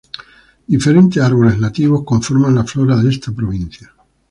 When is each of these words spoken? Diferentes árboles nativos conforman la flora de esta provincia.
Diferentes 0.73 1.21
árboles 1.21 1.59
nativos 1.59 2.01
conforman 2.03 2.55
la 2.55 2.63
flora 2.63 2.97
de 2.97 3.07
esta 3.11 3.31
provincia. 3.31 3.93